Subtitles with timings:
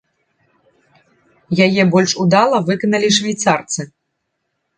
[1.65, 3.81] Яе больш удала выканалі швейцарцы.